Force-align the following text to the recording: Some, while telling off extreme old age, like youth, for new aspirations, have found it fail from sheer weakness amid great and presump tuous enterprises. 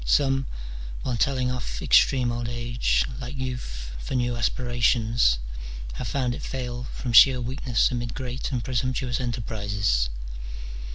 Some, 0.03 0.47
while 1.03 1.15
telling 1.15 1.51
off 1.51 1.79
extreme 1.79 2.31
old 2.31 2.49
age, 2.49 3.05
like 3.19 3.35
youth, 3.37 3.91
for 3.99 4.15
new 4.15 4.35
aspirations, 4.35 5.37
have 5.93 6.07
found 6.07 6.33
it 6.33 6.41
fail 6.41 6.85
from 6.85 7.13
sheer 7.13 7.39
weakness 7.39 7.91
amid 7.91 8.15
great 8.15 8.51
and 8.51 8.63
presump 8.63 8.95
tuous 8.95 9.19
enterprises. 9.21 10.09